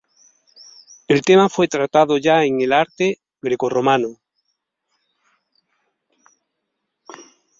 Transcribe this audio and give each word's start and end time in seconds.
El 1.07 1.21
tema 1.21 1.47
fue 1.47 1.67
tratado 1.67 2.17
ya 2.17 2.43
en 2.43 2.59
el 2.61 2.73
arte 2.73 3.19
grecorromano. 3.39 4.17